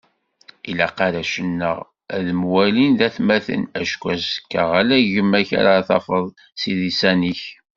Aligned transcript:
Ilaq 0.69 0.97
arrac-nneɣ 1.05 1.77
ad 2.15 2.27
mwalin 2.39 2.93
d 2.99 3.01
atmaten, 3.07 3.61
acku 3.81 4.05
azekka 4.13 4.63
ala 4.79 4.97
gma-k 5.11 5.49
ara 5.59 5.87
tafeḍ 5.87 6.25
s 6.59 6.61
idisan-ik 6.71 7.43